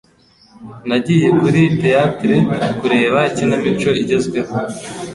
Nagiye 0.87 1.27
kuri 1.39 1.61
theatre 1.81 2.35
kureba 2.79 3.19
ikinamico 3.29 3.89
igezweho. 4.01 4.53